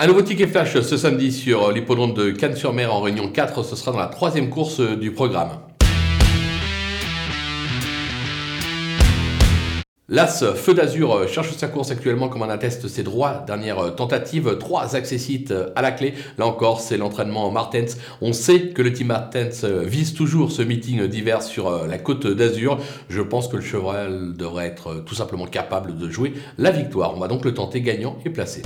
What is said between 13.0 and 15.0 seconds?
droits. Dernière euh, tentative, trois